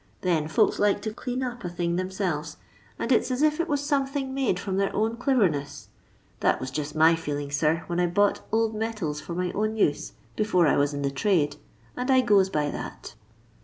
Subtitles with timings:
[0.21, 2.55] Then folka like to clean up a thing theiraelves,
[2.97, 5.85] and it 'a as if it waa aomething made from their own clevemeu.
[6.39, 10.13] That waa just my feeling, sir, when I bought old metala for my own use,
[10.35, 11.57] before I waa in the trade,
[11.95, 13.13] and I goea by that.